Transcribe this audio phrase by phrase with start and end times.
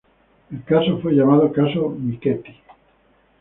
[0.49, 2.55] El caso fue llamado Caso Michetti.